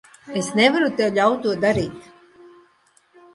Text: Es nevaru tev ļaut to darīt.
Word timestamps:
Es 0.39 0.47
nevaru 0.59 0.87
tev 1.01 1.11
ļaut 1.17 1.37
to 1.47 1.53
darīt. 1.67 2.09